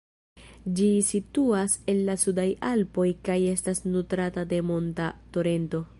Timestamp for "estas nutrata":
3.53-4.49